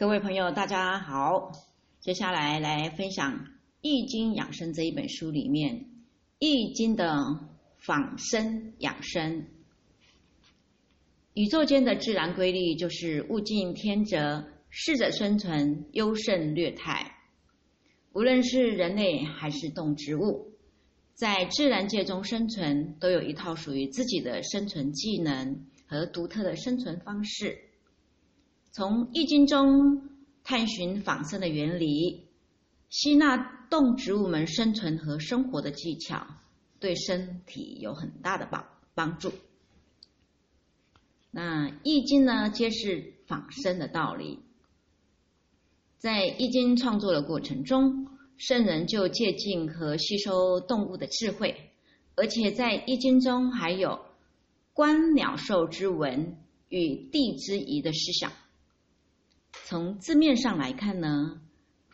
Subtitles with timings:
[0.00, 1.52] 各位朋友，大家好。
[2.00, 3.34] 接下来来分享
[3.82, 5.76] 《易经养生》这一本书里面
[6.38, 7.38] 《易经》的
[7.76, 9.44] 仿生养生。
[11.34, 17.16] 宇宙间的自然规律就是物竞天择，适者生存，优胜劣汰。
[18.14, 20.54] 无论是人类还是动植物，
[21.12, 27.66] 在自然界中生存，都有一套属于自己的生存技能和独特的生存方式。
[28.72, 30.08] 从《易经》中
[30.44, 32.28] 探寻仿生的原理，
[32.88, 33.36] 吸纳
[33.68, 36.24] 动植物们生存和生活的技巧，
[36.78, 39.32] 对身体有很大的帮帮助。
[41.32, 44.38] 那《易经》呢，揭示仿生的道理。
[45.98, 51.72] 在《易经》创作的过程中，圣人就借鉴和吸收动物的智慧，
[52.14, 54.00] 而且在《易经》中还有
[54.72, 58.30] 观鸟兽之文与地之宜的思想。
[59.70, 61.40] 从字面上来看呢，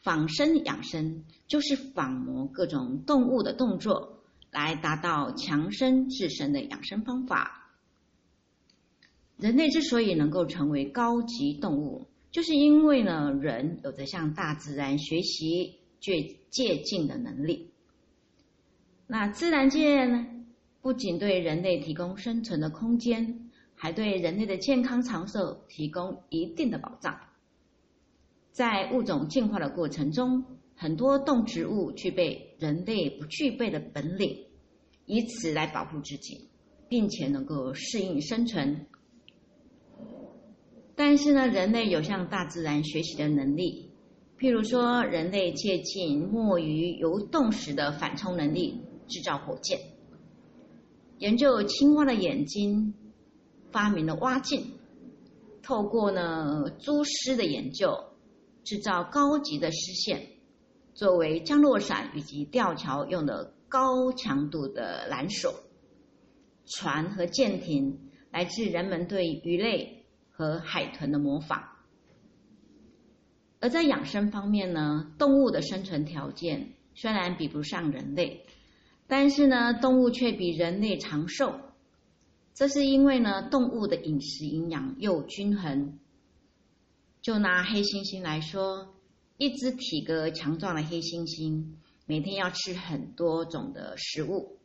[0.02, 7.70] 仿生养生就是仿模各种动物的动作，来达到强身自身的养生方法。
[9.36, 17.72] 人类之所以能够成为高级动物，就是因为呢，人有着向大自然学习、借借鉴的能力。
[19.06, 20.26] 那自然界呢，
[20.80, 27.20] 不仅对人类提供生存的空间，还对人类的健康长寿提供一定的保障。
[28.56, 30.42] 在物种进化的过程中，
[30.74, 34.46] 很多动植物具备人类不具备的本领，
[35.04, 36.48] 以此来保护自己，
[36.88, 38.86] 并且能够适应生存。
[40.94, 43.90] 但是呢，人类有向大自然学习的能力，
[44.38, 49.78] 譬如说，人类借鉴墨鱼游动时的反冲能力，制造火箭；
[51.18, 52.94] 研究青蛙的眼睛，
[53.70, 54.62] 发明了蛙镜；
[55.62, 58.05] 透过呢蛛丝的研究。
[58.66, 60.26] 制造高级的丝线，
[60.92, 65.54] 作为降落伞以及吊桥用的高强度的缆索，
[66.66, 71.62] 船和舰艇来自人们对鱼类和海豚的模仿。
[73.60, 78.44] 而在养生方面呢，动物的生存条件虽然比不上人类，
[79.06, 81.54] 但是呢，动物却比人类长寿。
[82.52, 86.00] 这是因为呢，动物的饮食营养又均衡。
[87.26, 88.94] 就拿黑猩猩来说，
[89.36, 91.60] 一只体格强壮的黑猩猩，
[92.06, 94.56] 每天要吃很多种的食物，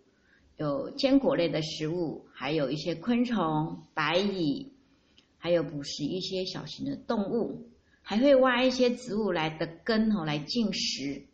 [0.57, 4.71] 有坚果类的食物，还有一些昆虫、白蚁，
[5.39, 7.67] 还有捕食一些小型的动物，
[8.03, 11.25] 还会挖一些植物来的根哦来进食。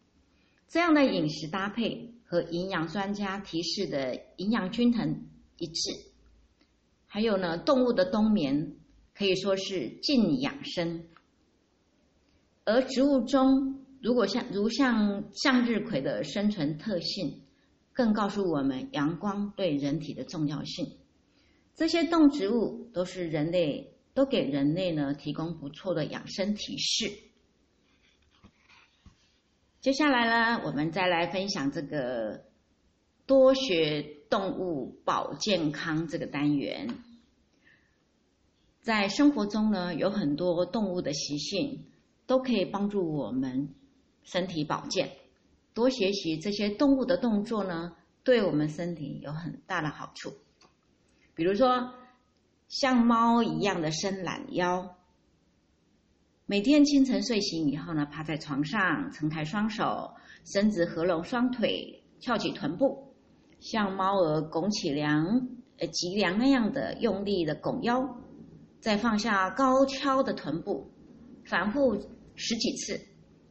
[0.69, 5.27] 这样的饮食搭配和营养专家提示的营养均衡
[5.57, 5.91] 一致。
[7.05, 8.77] 还有呢，动物的冬眠
[9.13, 11.03] 可以说是静养生。
[12.69, 17.41] 而植物中，如果像如像向日葵的生存特性，
[17.93, 20.97] 更告诉我们阳光对人体的重要性。
[21.75, 27.09] 这些动植物都是人类都给人类呢提供不错的养生提示。
[29.79, 30.25] 接下来
[30.57, 32.43] 呢，我们再来分享这个
[33.25, 36.89] 多学动物保健康这个单元。
[38.81, 41.85] 在生活中呢，有很多动物的习性。
[42.27, 43.73] 都可以帮助我们
[44.21, 45.09] 身体保健。
[45.73, 47.93] 多学习这些动物的动作呢，
[48.23, 50.33] 对我们身体有很大的好处。
[51.33, 51.93] 比如说，
[52.67, 54.95] 像猫一样的伸懒腰，
[56.45, 63.13] 每天清晨睡醒以后呢，趴在床上，撑开双手，伸直合拢双腿，翘起臀部，
[63.59, 68.17] 像猫儿拱起梁、呃脊梁那样的用力的拱腰，
[68.79, 70.91] 再放下高翘的臀部，
[71.45, 72.16] 反复。
[72.37, 72.97] 十几次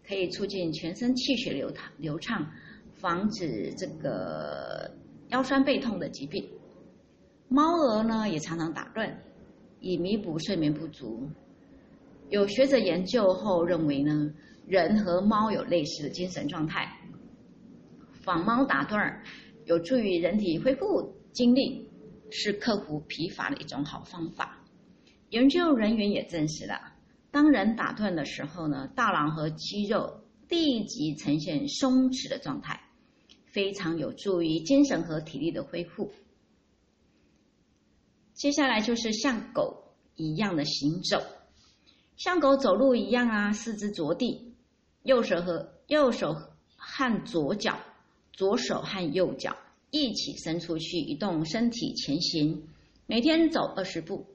[0.06, 2.48] 可以促进全身气血流淌流畅，
[2.94, 4.91] 防止这个
[5.28, 6.48] 腰酸背痛的疾病。
[7.48, 9.12] 猫儿呢也常常打盹，
[9.80, 11.28] 以弥补睡眠不足。
[12.30, 14.32] 有学者研究后认为呢，
[14.66, 16.88] 人和猫有类似的精神状态，
[18.22, 19.16] 仿猫打盹
[19.64, 21.88] 有助于人体恢复精力，
[22.31, 24.64] 是克服疲乏的一种好方法。
[25.31, 26.95] 研究人员也证实了。
[27.37, 32.81] 当人打盹的时候呢，大脑和肌肉立即呈现松弛的状态，
[33.44, 36.11] 非常有助于精神和体力的恢复。
[38.33, 41.23] 接下来就是像狗一样的行走，
[42.17, 44.55] 像狗走路一样啊，四肢着地，
[45.03, 46.35] 右手和右手
[46.79, 47.79] 和左脚，
[48.33, 49.55] 左手和右脚
[49.91, 52.67] 一起伸出去，移动身体前行，
[53.06, 54.27] 每天走二十步。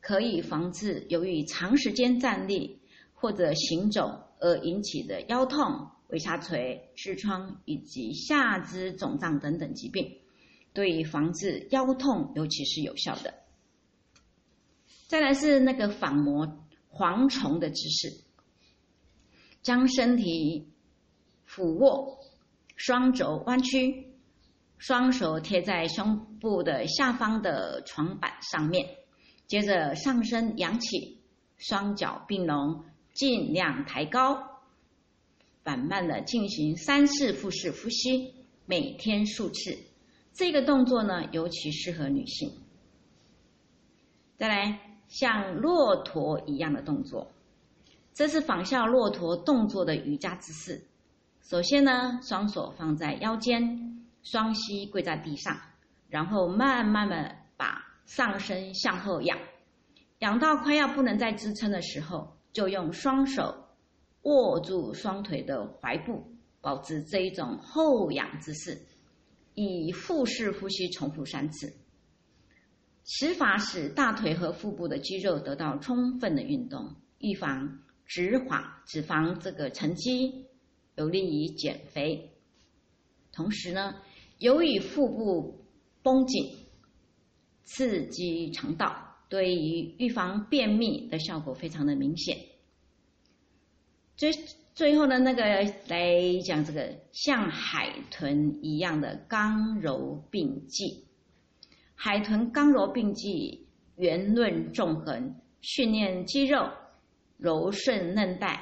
[0.00, 2.80] 可以防治由于长时间站立
[3.14, 10.20] 或者行走而引起的腰痛、尾下垂、痔疮以及下肢肿胀等等疾病，
[10.72, 13.34] 对防治腰痛尤其是有效的。
[15.08, 18.24] 再来是那个仿模蝗虫的姿势，
[19.62, 20.68] 将身体
[21.44, 22.18] 俯卧，
[22.76, 24.12] 双肘弯曲，
[24.76, 28.98] 双手贴在胸部的下方的床板上面，
[29.48, 31.18] 接着上身扬起，
[31.56, 32.84] 双脚并拢。
[33.14, 34.60] 尽量抬高，
[35.64, 38.32] 缓慢的进行三次腹式呼吸，
[38.64, 39.76] 每天数次。
[40.32, 42.52] 这个动作呢，尤其适合女性。
[44.36, 44.78] 再来，
[45.08, 47.32] 像骆驼一样的动作，
[48.14, 50.84] 这是仿效骆驼动作的瑜伽姿势。
[51.42, 55.60] 首先呢，双手放在腰间，双膝跪在地上，
[56.08, 59.38] 然后慢慢的把上身向后仰，
[60.18, 62.36] 仰到快要不能再支撑的时候。
[62.50, 63.54] 就用双手
[64.22, 66.24] 握住双腿的踝部，
[66.60, 68.86] 保持这一种后仰姿势，
[69.54, 71.72] 以腹式呼吸重复三次。
[73.04, 80.46] 此法使大腿和腹部的肌肉得到充分的运动，预防脂肪脂肪这个沉积，
[80.96, 82.32] 有利于减肥。
[83.30, 83.94] 同时呢，
[84.38, 85.64] 由于腹部
[86.02, 86.56] 绷紧，
[87.68, 89.04] 刺激肠道。
[89.28, 92.34] 对于预防便秘的效果非常的明显。
[94.16, 94.32] 最
[94.74, 95.44] 最后呢，那个
[95.86, 101.04] 来讲这个像海豚一样的刚柔并济。
[101.94, 103.66] 海豚刚柔并济，
[103.96, 106.70] 圆润纵横，训练肌肉，
[107.36, 108.58] 柔顺韧带，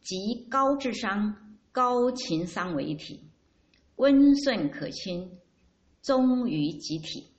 [0.00, 3.20] 集高智商、高情商为一体，
[3.94, 5.30] 温顺可亲，
[6.02, 7.29] 忠于集体。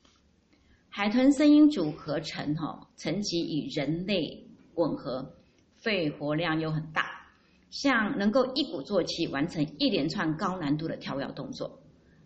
[0.94, 4.46] 海豚声音组合成哈，层级与人类
[4.76, 5.38] 吻合，
[5.78, 7.30] 肺活量又很大，
[7.70, 11.82] 像能够一鼓作气完成一连串高难度的跳跃动作，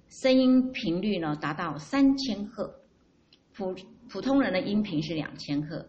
[0.10, 2.82] 声音频率呢达到三千赫，
[3.54, 3.76] 普
[4.10, 5.88] 普通人的音频是两千赫，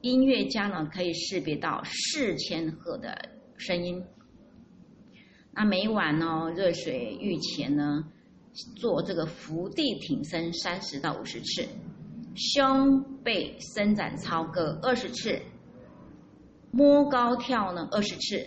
[0.00, 3.16] 音乐家呢可以识别到四千赫的
[3.56, 4.04] 声音。
[5.52, 8.04] 那每晚呢热水浴前呢
[8.74, 11.64] 做这个伏地挺身三十到五十次。
[12.34, 15.40] 胸背伸展超各二十次，
[16.70, 18.46] 摸高跳呢二十次，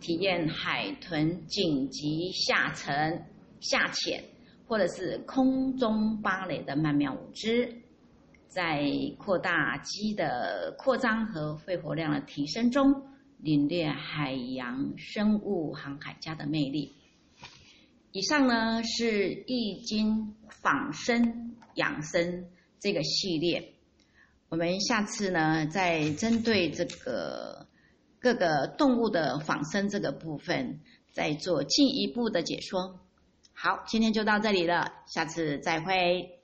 [0.00, 3.24] 体验海豚紧急下沉、
[3.60, 4.22] 下潜，
[4.66, 7.74] 或者是空中芭蕾的曼妙舞姿，
[8.46, 8.82] 在
[9.18, 16.92] 扩大肌的扩张和肺活量的提升中，领略海洋生物航海家的魅力。
[18.12, 22.44] 以上呢是易经仿生养生。
[22.80, 23.74] 这个系列，
[24.48, 27.66] 我们下次呢再针对这个
[28.18, 30.80] 各个动物的仿生这个部分，
[31.12, 33.00] 再做进一步的解说。
[33.52, 36.39] 好，今天就到这里了，下次再会。